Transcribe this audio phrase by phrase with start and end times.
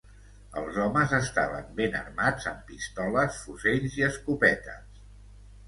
[0.61, 5.01] Els homes estaven ben armats amb pistoles, fusells i escopetes.